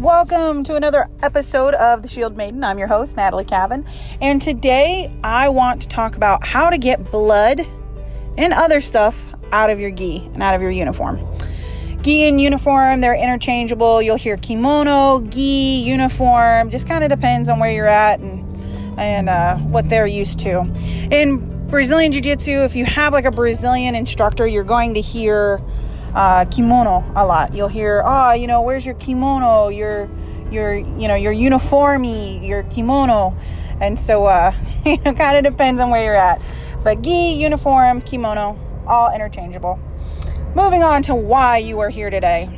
Welcome 0.00 0.64
to 0.64 0.76
another 0.76 1.08
episode 1.22 1.74
of 1.74 2.00
The 2.00 2.08
Shield 2.08 2.34
Maiden. 2.34 2.64
I'm 2.64 2.78
your 2.78 2.88
host, 2.88 3.18
Natalie 3.18 3.44
Cavan, 3.44 3.84
and 4.22 4.40
today 4.40 5.12
I 5.22 5.50
want 5.50 5.82
to 5.82 5.88
talk 5.88 6.16
about 6.16 6.42
how 6.42 6.70
to 6.70 6.78
get 6.78 7.10
blood 7.10 7.60
and 8.38 8.54
other 8.54 8.80
stuff 8.80 9.14
out 9.52 9.68
of 9.68 9.78
your 9.78 9.90
gi 9.90 10.26
and 10.32 10.42
out 10.42 10.54
of 10.54 10.62
your 10.62 10.70
uniform. 10.70 11.20
Gi 12.00 12.26
and 12.26 12.40
uniform, 12.40 13.02
they're 13.02 13.14
interchangeable. 13.14 14.00
You'll 14.00 14.16
hear 14.16 14.38
kimono, 14.38 15.20
gi, 15.20 15.82
uniform, 15.84 16.70
just 16.70 16.88
kind 16.88 17.04
of 17.04 17.10
depends 17.10 17.50
on 17.50 17.58
where 17.58 17.70
you're 17.70 17.86
at 17.86 18.20
and 18.20 18.98
and 18.98 19.28
uh, 19.28 19.58
what 19.58 19.90
they're 19.90 20.06
used 20.06 20.38
to. 20.38 20.62
In 21.10 21.66
Brazilian 21.68 22.10
Jiu 22.10 22.22
Jitsu, 22.22 22.62
if 22.62 22.74
you 22.74 22.86
have 22.86 23.12
like 23.12 23.26
a 23.26 23.30
Brazilian 23.30 23.94
instructor, 23.94 24.46
you're 24.46 24.64
going 24.64 24.94
to 24.94 25.02
hear 25.02 25.60
uh, 26.14 26.44
kimono 26.46 27.04
a 27.14 27.26
lot. 27.26 27.54
You'll 27.54 27.68
hear, 27.68 28.02
oh, 28.04 28.32
you 28.32 28.46
know, 28.46 28.62
where's 28.62 28.84
your 28.84 28.94
kimono? 28.96 29.68
Your, 29.68 30.08
your, 30.50 30.74
you 30.74 31.08
know, 31.08 31.14
your 31.14 31.32
uniforme, 31.32 32.42
your 32.42 32.62
kimono. 32.64 33.36
And 33.80 33.98
so, 33.98 34.26
uh, 34.26 34.52
you 34.84 34.98
know, 34.98 35.14
kind 35.14 35.44
of 35.44 35.52
depends 35.52 35.80
on 35.80 35.90
where 35.90 36.04
you're 36.04 36.16
at. 36.16 36.40
But 36.82 37.02
gi, 37.02 37.34
uniform, 37.34 38.00
kimono, 38.00 38.58
all 38.86 39.14
interchangeable. 39.14 39.78
Moving 40.54 40.82
on 40.82 41.02
to 41.04 41.14
why 41.14 41.58
you 41.58 41.78
are 41.80 41.90
here 41.90 42.10
today. 42.10 42.48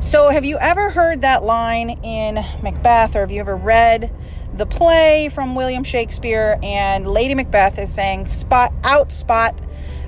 So, 0.00 0.30
have 0.30 0.46
you 0.46 0.58
ever 0.58 0.88
heard 0.90 1.20
that 1.20 1.44
line 1.44 1.90
in 2.02 2.42
Macbeth, 2.62 3.14
or 3.14 3.20
have 3.20 3.30
you 3.30 3.40
ever 3.40 3.54
read 3.54 4.10
the 4.54 4.64
play 4.64 5.28
from 5.28 5.54
William 5.54 5.84
Shakespeare? 5.84 6.58
And 6.62 7.06
Lady 7.06 7.34
Macbeth 7.34 7.78
is 7.78 7.92
saying, 7.92 8.24
"Spot 8.24 8.72
out, 8.82 9.12
spot 9.12 9.60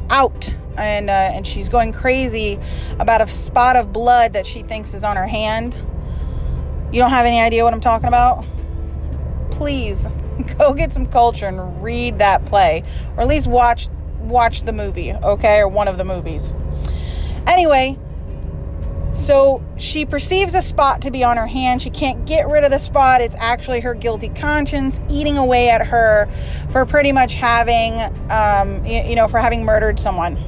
out," 0.09 0.55
and 0.77 1.11
uh, 1.11 1.13
and 1.13 1.47
she's 1.47 1.69
going 1.69 1.93
crazy 1.93 2.59
about 2.99 3.21
a 3.21 3.27
spot 3.27 3.77
of 3.77 3.93
blood 3.93 4.33
that 4.35 4.47
she 4.47 4.63
thinks 4.63 4.95
is 4.95 5.05
on 5.05 5.17
her 5.17 5.27
hand. 5.27 5.81
You 6.93 7.01
don't 7.01 7.11
have 7.11 7.27
any 7.27 7.41
idea 7.41 7.65
what 7.65 7.73
I'm 7.73 7.81
talking 7.81 8.09
about? 8.09 8.45
Please 9.51 10.07
go 10.59 10.75
get 10.75 10.93
some 10.93 11.07
culture 11.07 11.47
and 11.47 11.83
read 11.83 12.19
that 12.19 12.45
play, 12.47 12.85
or 13.17 13.23
at 13.23 13.29
least 13.29 13.47
watch 13.47 13.89
watch 14.21 14.63
the 14.63 14.73
movie, 14.73 15.13
okay, 15.13 15.59
or 15.59 15.69
one 15.69 15.89
of 15.89 15.97
the 15.97 16.05
movies. 16.05 16.55
Anyway, 17.47 17.99
so 19.13 19.63
she 19.77 20.07
perceives 20.07 20.55
a 20.55 20.63
spot 20.63 21.03
to 21.03 21.11
be 21.11 21.23
on 21.23 21.37
her 21.37 21.47
hand. 21.47 21.83
She 21.83 21.91
can't 21.91 22.25
get 22.25 22.49
rid 22.49 22.65
of 22.65 22.71
the 22.71 22.79
spot. 22.79 23.21
It's 23.21 23.37
actually 23.39 23.81
her 23.81 23.95
guilty 23.95 24.31
conscience 24.31 25.01
eating 25.11 25.37
away 25.37 25.69
at 25.69 25.87
her 25.87 26.31
for 26.71 26.87
pretty 26.87 27.13
much 27.13 27.35
having, 27.35 28.01
um, 28.31 28.85
you 28.87 29.15
know, 29.15 29.29
for 29.29 29.39
having 29.39 29.65
murdered 29.65 30.01
someone. 30.01 30.43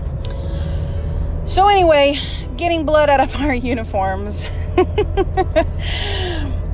So, 1.47 1.69
anyway, 1.69 2.19
getting 2.57 2.87
blood 2.87 3.11
out 3.11 3.21
of 3.21 3.35
our 3.41 3.55
uniforms. 3.55 4.45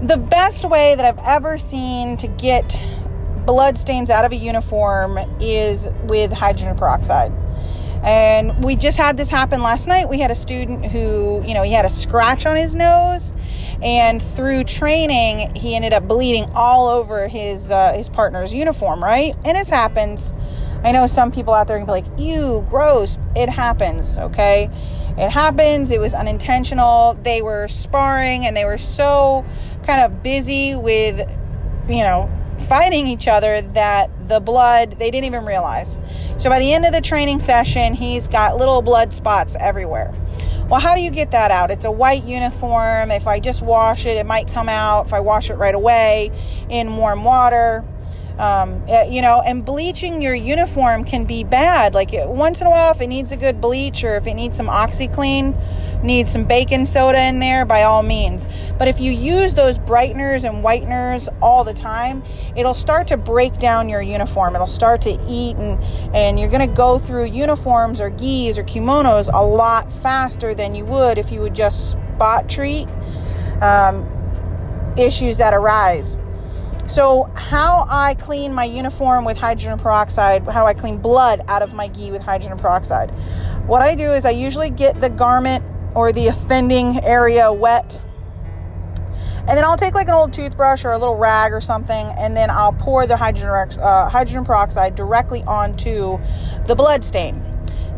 the 0.02 0.16
best 0.30 0.64
way 0.64 0.94
that 0.94 1.04
I've 1.04 1.18
ever 1.26 1.58
seen 1.58 2.16
to 2.18 2.28
get 2.28 2.82
blood 3.44 3.76
stains 3.76 4.10
out 4.10 4.24
of 4.24 4.30
a 4.30 4.36
uniform 4.36 5.18
is 5.40 5.88
with 6.04 6.32
hydrogen 6.32 6.76
peroxide. 6.76 7.32
And 8.04 8.64
we 8.64 8.76
just 8.76 8.96
had 8.96 9.16
this 9.16 9.28
happen 9.28 9.60
last 9.60 9.88
night. 9.88 10.08
We 10.08 10.20
had 10.20 10.30
a 10.30 10.36
student 10.36 10.86
who, 10.86 11.42
you 11.44 11.52
know, 11.52 11.62
he 11.62 11.72
had 11.72 11.84
a 11.84 11.90
scratch 11.90 12.46
on 12.46 12.56
his 12.56 12.74
nose, 12.74 13.34
and 13.82 14.22
through 14.22 14.64
training, 14.64 15.54
he 15.54 15.74
ended 15.74 15.92
up 15.92 16.08
bleeding 16.08 16.44
all 16.54 16.88
over 16.88 17.28
his 17.28 17.70
uh, 17.70 17.92
his 17.92 18.08
partner's 18.08 18.54
uniform. 18.54 19.02
Right, 19.02 19.34
and 19.44 19.56
this 19.56 19.68
happens. 19.68 20.32
I 20.82 20.92
know 20.92 21.06
some 21.06 21.30
people 21.30 21.52
out 21.52 21.68
there 21.68 21.76
can 21.76 21.86
be 21.86 21.92
like, 21.92 22.06
"Ew, 22.18 22.64
gross." 22.68 23.18
It 23.36 23.48
happens. 23.48 24.18
Okay, 24.18 24.70
it 25.18 25.30
happens. 25.30 25.90
It 25.90 26.00
was 26.00 26.14
unintentional. 26.14 27.18
They 27.22 27.42
were 27.42 27.68
sparring, 27.68 28.46
and 28.46 28.56
they 28.56 28.64
were 28.64 28.78
so 28.78 29.44
kind 29.86 30.00
of 30.00 30.22
busy 30.22 30.74
with, 30.74 31.28
you 31.88 32.02
know, 32.02 32.30
fighting 32.68 33.06
each 33.06 33.26
other 33.28 33.62
that 33.62 34.10
the 34.28 34.40
blood 34.40 34.92
they 34.98 35.10
didn't 35.10 35.24
even 35.24 35.44
realize. 35.44 36.00
So 36.38 36.48
by 36.48 36.58
the 36.58 36.72
end 36.72 36.86
of 36.86 36.92
the 36.92 37.00
training 37.00 37.40
session, 37.40 37.94
he's 37.94 38.28
got 38.28 38.56
little 38.56 38.80
blood 38.80 39.12
spots 39.12 39.56
everywhere. 39.58 40.12
Well, 40.68 40.80
how 40.80 40.94
do 40.94 41.00
you 41.00 41.10
get 41.10 41.32
that 41.32 41.50
out? 41.50 41.72
It's 41.72 41.84
a 41.84 41.90
white 41.90 42.22
uniform. 42.22 43.10
If 43.10 43.26
I 43.26 43.40
just 43.40 43.60
wash 43.60 44.06
it, 44.06 44.16
it 44.16 44.24
might 44.24 44.46
come 44.46 44.68
out. 44.68 45.06
If 45.06 45.12
I 45.12 45.18
wash 45.18 45.50
it 45.50 45.54
right 45.54 45.74
away 45.74 46.30
in 46.68 46.96
warm 46.96 47.24
water, 47.24 47.84
um, 48.40 48.82
you 49.10 49.20
know, 49.20 49.42
and 49.44 49.64
bleaching 49.64 50.22
your 50.22 50.34
uniform 50.34 51.04
can 51.04 51.26
be 51.26 51.44
bad. 51.44 51.92
Like 51.92 52.10
once 52.12 52.62
in 52.62 52.66
a 52.66 52.70
while, 52.70 52.92
if 52.92 53.00
it 53.00 53.08
needs 53.08 53.32
a 53.32 53.36
good 53.36 53.60
bleach 53.60 54.02
or 54.02 54.16
if 54.16 54.26
it 54.26 54.32
needs 54.32 54.56
some 54.56 54.66
OxiClean, 54.66 56.02
needs 56.02 56.32
some 56.32 56.44
baking 56.44 56.86
soda 56.86 57.20
in 57.20 57.38
there, 57.38 57.66
by 57.66 57.82
all 57.82 58.02
means. 58.02 58.46
But 58.78 58.88
if 58.88 58.98
you 58.98 59.12
use 59.12 59.52
those 59.52 59.78
brighteners 59.78 60.48
and 60.48 60.64
whiteners 60.64 61.28
all 61.42 61.64
the 61.64 61.74
time, 61.74 62.24
it'll 62.56 62.72
start 62.72 63.08
to 63.08 63.18
break 63.18 63.58
down 63.58 63.90
your 63.90 64.00
uniform. 64.00 64.54
It'll 64.54 64.66
start 64.66 65.02
to 65.02 65.18
eat, 65.28 65.56
and 65.56 65.78
and 66.14 66.40
you're 66.40 66.48
gonna 66.48 66.66
go 66.66 66.98
through 66.98 67.26
uniforms 67.26 68.00
or 68.00 68.08
gis 68.08 68.56
or 68.56 68.64
kimonos 68.64 69.30
a 69.30 69.44
lot 69.44 69.92
faster 69.92 70.54
than 70.54 70.74
you 70.74 70.86
would 70.86 71.18
if 71.18 71.30
you 71.30 71.40
would 71.40 71.54
just 71.54 71.90
spot 71.90 72.48
treat 72.48 72.88
um, 73.60 74.08
issues 74.96 75.36
that 75.38 75.52
arise. 75.52 76.16
So, 76.90 77.30
how 77.36 77.86
I 77.88 78.14
clean 78.14 78.52
my 78.52 78.64
uniform 78.64 79.24
with 79.24 79.38
hydrogen 79.38 79.78
peroxide, 79.78 80.42
how 80.48 80.66
I 80.66 80.74
clean 80.74 80.98
blood 80.98 81.40
out 81.46 81.62
of 81.62 81.72
my 81.72 81.86
gi 81.86 82.10
with 82.10 82.20
hydrogen 82.20 82.58
peroxide. 82.58 83.12
What 83.68 83.80
I 83.80 83.94
do 83.94 84.10
is 84.10 84.24
I 84.24 84.30
usually 84.30 84.70
get 84.70 85.00
the 85.00 85.08
garment 85.08 85.64
or 85.94 86.12
the 86.12 86.26
offending 86.26 86.98
area 87.04 87.52
wet. 87.52 88.00
And 89.46 89.50
then 89.50 89.62
I'll 89.64 89.76
take 89.76 89.94
like 89.94 90.08
an 90.08 90.14
old 90.14 90.32
toothbrush 90.32 90.84
or 90.84 90.90
a 90.90 90.98
little 90.98 91.14
rag 91.14 91.52
or 91.52 91.60
something, 91.60 92.08
and 92.18 92.36
then 92.36 92.50
I'll 92.50 92.72
pour 92.72 93.06
the 93.06 93.16
hydrogen, 93.16 93.50
uh, 93.78 94.08
hydrogen 94.08 94.44
peroxide 94.44 94.96
directly 94.96 95.44
onto 95.44 96.18
the 96.66 96.74
blood 96.74 97.04
stain. 97.04 97.40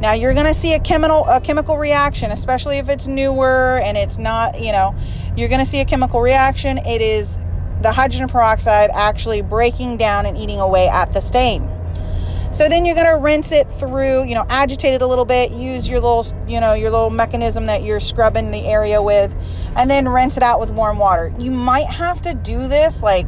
Now 0.03 0.13
you're 0.13 0.35
going 0.35 0.45
to 0.45 0.55
see 0.55 0.75
a 0.75 0.81
chemical 0.81 1.25
a 1.29 1.41
chemical 1.41 1.79
reaction, 1.79 2.31
especially 2.31 2.77
if 2.77 2.91
it's 2.91 3.07
newer 3.07 3.81
and 3.83 3.97
it's 3.97 4.19
not, 4.19 4.61
you 4.61 4.73
know, 4.73 4.95
you're 5.35 5.49
going 5.49 5.61
to 5.61 5.67
see 5.67 5.81
a 5.81 5.87
chemical 5.87 6.21
reaction. 6.21 6.77
It 6.77 7.01
is 7.01 7.39
the 7.83 7.93
hydrogen 7.93 8.29
peroxide 8.29 8.91
actually 8.95 9.43
breaking 9.43 9.97
down 9.97 10.27
and 10.27 10.37
eating 10.37 10.61
away 10.61 10.89
at 10.89 11.13
the 11.13 11.21
stain. 11.21 11.69
So 12.53 12.69
then 12.69 12.85
you're 12.85 12.95
going 12.95 13.07
to 13.07 13.19
rinse 13.19 13.51
it 13.51 13.65
through, 13.65 14.25
you 14.25 14.35
know, 14.35 14.45
agitate 14.51 14.93
it 14.93 15.01
a 15.01 15.07
little 15.07 15.25
bit, 15.25 15.53
use 15.53 15.89
your 15.89 16.01
little, 16.01 16.27
you 16.47 16.61
know, 16.61 16.75
your 16.75 16.91
little 16.91 17.09
mechanism 17.09 17.65
that 17.67 17.83
you're 17.83 17.99
scrubbing 17.99 18.51
the 18.51 18.67
area 18.67 19.03
with, 19.03 19.35
and 19.75 19.91
then 19.91 20.07
rinse 20.07 20.37
it 20.37 20.43
out 20.43 20.61
with 20.61 20.71
warm 20.71 20.99
water. 20.99 21.33
You 21.39 21.51
might 21.51 21.87
have 21.87 22.21
to 22.23 22.35
do 22.35 22.69
this 22.69 23.03
like 23.03 23.27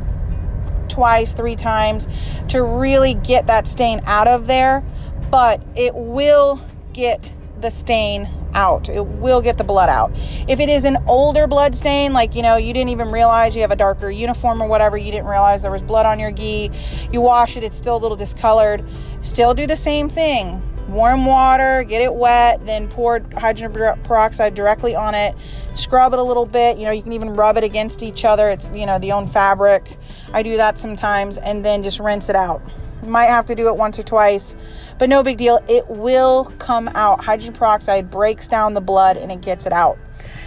twice, 0.89 1.33
three 1.33 1.57
times 1.57 2.07
to 2.49 2.63
really 2.63 3.15
get 3.15 3.47
that 3.47 3.67
stain 3.67 4.03
out 4.05 4.29
of 4.29 4.47
there, 4.47 4.85
but 5.31 5.63
it 5.75 5.95
will 5.95 6.61
get 6.93 7.33
the 7.61 7.71
stain 7.71 8.29
out. 8.55 8.89
It 8.89 9.05
will 9.05 9.41
get 9.41 9.59
the 9.59 9.65
blood 9.65 9.89
out. 9.89 10.13
If 10.49 10.61
it 10.61 10.69
is 10.69 10.85
an 10.85 10.99
older 11.07 11.47
blood 11.47 11.75
stain, 11.75 12.13
like, 12.13 12.35
you 12.35 12.43
know, 12.43 12.57
you 12.57 12.73
didn't 12.73 12.91
even 12.91 13.11
realize 13.11 13.55
you 13.55 13.63
have 13.63 13.71
a 13.71 13.77
darker 13.77 14.11
uniform 14.11 14.63
or 14.63 14.69
whatever, 14.69 14.97
you 14.97 15.11
didn't 15.11 15.27
realize 15.27 15.63
there 15.63 15.71
was 15.71 15.83
blood 15.83 16.07
on 16.07 16.19
your 16.19 16.33
gi, 16.33 16.71
you 17.13 17.21
wash 17.21 17.57
it, 17.57 17.65
it's 17.65 17.77
still 17.77 17.97
a 17.97 17.99
little 17.99 18.17
discolored, 18.17 18.85
still 19.23 19.55
do 19.55 19.67
the 19.67 19.77
same 19.77 20.09
thing. 20.09 20.63
Warm 20.89 21.25
water, 21.25 21.83
get 21.83 22.03
it 22.03 22.15
wet, 22.15 22.65
then 22.67 22.89
pour 22.89 23.21
hydrogen 23.39 23.73
peroxide 24.05 24.55
directly 24.55 24.95
on 24.95 25.15
it. 25.15 25.35
Scrub 25.75 26.13
it 26.13 26.19
a 26.19 26.23
little 26.23 26.45
bit. 26.45 26.77
You 26.77 26.85
know, 26.85 26.91
you 26.91 27.03
can 27.03 27.13
even 27.13 27.35
rub 27.35 27.57
it 27.57 27.65
against 27.65 28.03
each 28.03 28.25
other. 28.25 28.51
It's, 28.51 28.69
you 28.69 28.85
know, 28.85 28.99
the 28.99 29.13
own 29.13 29.27
fabric. 29.27 29.97
I 30.35 30.43
do 30.43 30.59
that 30.59 30.79
sometimes, 30.79 31.39
and 31.39 31.65
then 31.65 31.83
just 31.83 32.01
rinse 32.01 32.29
it 32.29 32.37
out. 32.37 32.61
Might 33.07 33.27
have 33.27 33.47
to 33.47 33.55
do 33.55 33.69
it 33.69 33.77
once 33.77 33.99
or 33.99 34.03
twice, 34.03 34.57
but 34.99 35.09
no 35.09 35.23
big 35.23 35.39
deal. 35.39 35.61
It 35.69 35.89
will 35.89 36.53
come 36.59 36.89
out. 36.95 37.25
Hydrogen 37.25 37.55
peroxide 37.55 38.11
breaks 38.11 38.49
down 38.49 38.75
the 38.75 38.81
blood 38.81 39.17
and 39.17 39.31
it 39.31 39.41
gets 39.41 39.67
it 39.67 39.73
out. 39.73 39.99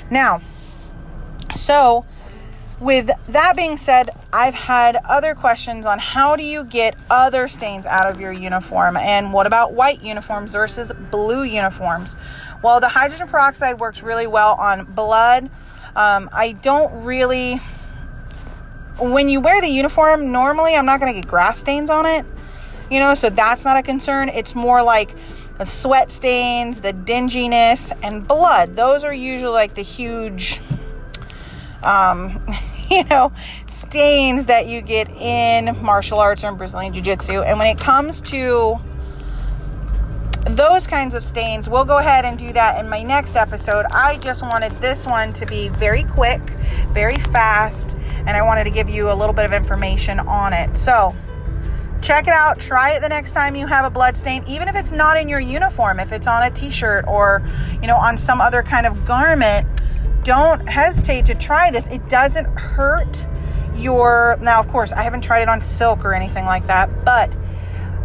Now, 0.09 0.41
so 1.55 2.05
with 2.79 3.09
that 3.29 3.55
being 3.55 3.75
said, 3.75 4.11
I've 4.31 4.53
had 4.53 4.97
other 4.97 5.33
questions 5.33 5.85
on 5.85 5.97
how 5.97 6.35
do 6.35 6.43
you 6.43 6.63
get 6.63 6.95
other 7.09 7.47
stains 7.47 7.87
out 7.87 8.09
of 8.09 8.19
your 8.21 8.31
uniform 8.31 8.97
and 8.97 9.33
what 9.33 9.47
about 9.47 9.73
white 9.73 10.03
uniforms 10.03 10.53
versus 10.53 10.91
blue 11.09 11.43
uniforms? 11.43 12.15
Well, 12.63 12.79
the 12.79 12.89
hydrogen 12.89 13.27
peroxide 13.27 13.79
works 13.79 14.03
really 14.03 14.27
well 14.27 14.53
on 14.53 14.85
blood. 14.85 15.49
Um, 15.95 16.29
I 16.31 16.51
don't 16.51 17.03
really, 17.03 17.59
when 18.99 19.29
you 19.29 19.39
wear 19.39 19.61
the 19.61 19.67
uniform, 19.67 20.31
normally 20.31 20.75
I'm 20.75 20.85
not 20.85 20.99
going 20.99 21.13
to 21.13 21.19
get 21.19 21.27
grass 21.27 21.59
stains 21.59 21.89
on 21.89 22.05
it 22.05 22.25
you 22.89 22.99
know, 22.99 23.13
so 23.13 23.29
that's 23.29 23.65
not 23.65 23.77
a 23.77 23.83
concern. 23.83 24.29
It's 24.29 24.55
more 24.55 24.81
like 24.81 25.15
the 25.57 25.65
sweat 25.65 26.11
stains, 26.11 26.81
the 26.81 26.93
dinginess, 26.93 27.91
and 28.01 28.27
blood. 28.27 28.75
Those 28.75 29.03
are 29.03 29.13
usually 29.13 29.51
like 29.51 29.75
the 29.75 29.81
huge, 29.81 30.61
um, 31.83 32.39
you 32.89 33.03
know, 33.05 33.31
stains 33.67 34.45
that 34.45 34.67
you 34.67 34.81
get 34.81 35.09
in 35.09 35.81
martial 35.83 36.19
arts 36.19 36.43
or 36.43 36.49
in 36.49 36.55
Brazilian 36.55 36.93
Jiu 36.93 37.03
Jitsu. 37.03 37.41
And 37.41 37.59
when 37.59 37.67
it 37.67 37.79
comes 37.79 38.21
to 38.21 38.77
those 40.49 40.87
kinds 40.87 41.13
of 41.13 41.23
stains, 41.23 41.67
we'll 41.69 41.85
go 41.85 41.97
ahead 41.97 42.25
and 42.25 42.37
do 42.37 42.53
that 42.53 42.79
in 42.79 42.89
my 42.89 43.03
next 43.03 43.35
episode. 43.35 43.85
I 43.91 44.17
just 44.17 44.43
wanted 44.43 44.71
this 44.81 45.05
one 45.05 45.33
to 45.33 45.45
be 45.45 45.69
very 45.69 46.03
quick, 46.03 46.41
very 46.89 47.15
fast, 47.15 47.97
and 48.25 48.29
I 48.29 48.43
wanted 48.43 48.63
to 48.65 48.69
give 48.69 48.89
you 48.89 49.11
a 49.11 49.15
little 49.15 49.33
bit 49.33 49.45
of 49.45 49.51
information 49.51 50.19
on 50.19 50.53
it. 50.53 50.77
So, 50.77 51.15
check 52.01 52.27
it 52.27 52.33
out. 52.33 52.59
Try 52.59 52.91
it 52.91 53.01
the 53.01 53.09
next 53.09 53.33
time 53.33 53.55
you 53.55 53.67
have 53.67 53.85
a 53.85 53.89
blood 53.89 54.15
stain, 54.15 54.43
even 54.47 54.67
if 54.67 54.75
it's 54.75 54.91
not 54.91 55.17
in 55.17 55.27
your 55.27 55.39
uniform, 55.39 55.99
if 55.99 56.11
it's 56.11 56.27
on 56.27 56.43
a 56.43 56.49
t-shirt 56.49 57.05
or, 57.07 57.41
you 57.81 57.87
know, 57.87 57.97
on 57.97 58.17
some 58.17 58.39
other 58.39 58.63
kind 58.63 58.85
of 58.85 59.05
garment, 59.05 59.67
don't 60.23 60.67
hesitate 60.67 61.25
to 61.25 61.35
try 61.35 61.71
this. 61.71 61.87
It 61.87 62.07
doesn't 62.09 62.45
hurt 62.57 63.25
your 63.77 64.37
now 64.41 64.59
of 64.59 64.67
course 64.69 64.91
I 64.91 65.03
haven't 65.03 65.21
tried 65.21 65.43
it 65.43 65.49
on 65.49 65.61
silk 65.61 66.03
or 66.03 66.13
anything 66.13 66.45
like 66.45 66.65
that, 66.67 67.05
but 67.05 67.35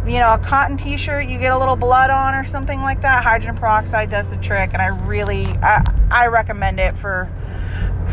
you 0.05 0.19
know, 0.19 0.33
a 0.33 0.37
cotton 0.37 0.77
t-shirt, 0.77 1.27
you 1.27 1.39
get 1.39 1.51
a 1.51 1.57
little 1.57 1.75
blood 1.75 2.09
on 2.09 2.35
or 2.35 2.45
something 2.45 2.81
like 2.81 3.01
that, 3.01 3.23
hydrogen 3.23 3.55
peroxide 3.55 4.09
does 4.09 4.29
the 4.29 4.37
trick 4.37 4.71
and 4.73 4.81
I 4.81 4.87
really 5.05 5.45
I, 5.61 5.83
I 6.11 6.27
recommend 6.27 6.79
it 6.79 6.97
for 6.97 7.29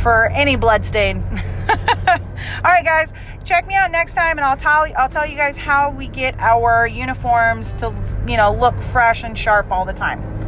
for 0.02 0.26
any 0.26 0.56
blood 0.56 0.84
stain. 0.84 1.22
All 1.68 2.62
right 2.64 2.84
guys, 2.84 3.12
check 3.44 3.66
me 3.66 3.74
out 3.74 3.90
next 3.90 4.14
time 4.14 4.38
and 4.38 4.44
I'll 4.44 4.56
tell 4.56 4.86
I'll 4.96 5.08
tell 5.08 5.26
you 5.26 5.36
guys 5.36 5.56
how 5.56 5.90
we 5.90 6.06
get 6.08 6.38
our 6.38 6.86
uniforms 6.86 7.72
to, 7.74 7.94
you 8.26 8.36
know, 8.36 8.54
look 8.54 8.80
fresh 8.84 9.24
and 9.24 9.36
sharp 9.36 9.70
all 9.72 9.84
the 9.84 9.92
time. 9.92 10.39